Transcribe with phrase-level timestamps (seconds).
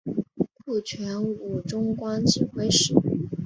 [0.65, 2.95] 顾全武终官指挥使。